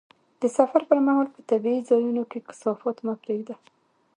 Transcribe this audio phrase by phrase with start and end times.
[0.41, 3.55] د سفر پر مهال په طبیعي ځایونو کې کثافات مه پرېږده.